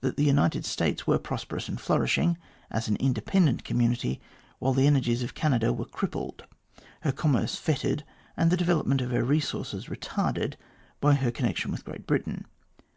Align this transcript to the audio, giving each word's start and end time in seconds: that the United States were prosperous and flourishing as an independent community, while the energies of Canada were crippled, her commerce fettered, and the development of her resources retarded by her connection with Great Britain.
that 0.00 0.16
the 0.16 0.24
United 0.24 0.64
States 0.64 1.06
were 1.06 1.20
prosperous 1.20 1.68
and 1.68 1.80
flourishing 1.80 2.36
as 2.68 2.88
an 2.88 2.96
independent 2.96 3.62
community, 3.62 4.20
while 4.58 4.72
the 4.72 4.88
energies 4.88 5.22
of 5.22 5.36
Canada 5.36 5.72
were 5.72 5.84
crippled, 5.84 6.42
her 7.02 7.12
commerce 7.12 7.54
fettered, 7.54 8.02
and 8.36 8.50
the 8.50 8.56
development 8.56 9.00
of 9.00 9.12
her 9.12 9.22
resources 9.22 9.86
retarded 9.86 10.54
by 11.00 11.14
her 11.14 11.30
connection 11.30 11.70
with 11.70 11.84
Great 11.84 12.08
Britain. 12.08 12.44